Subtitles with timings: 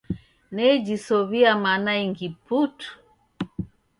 [0.55, 2.89] Nejisow'ia mana ingi putu.